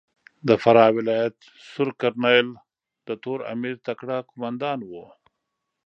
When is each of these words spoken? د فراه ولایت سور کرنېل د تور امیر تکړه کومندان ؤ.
د 0.47 0.49
فراه 0.61 0.91
ولایت 0.97 1.35
سور 1.71 1.89
کرنېل 2.01 2.47
د 3.07 3.09
تور 3.23 3.39
امیر 3.53 3.75
تکړه 3.87 4.17
کومندان 4.29 4.79
ؤ. 4.91 5.03